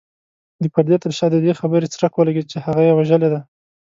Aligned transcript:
د 0.61 0.63
پردې 0.73 0.95
تر 1.03 1.11
شا 1.17 1.25
د 1.31 1.35
دې 1.45 1.53
خبرې 1.59 1.87
څرک 1.93 2.13
ولګېد 2.15 2.45
چې 2.51 2.57
هغه 2.65 2.81
يې 2.87 2.93
وژلې 2.95 3.29
ده. 3.33 3.39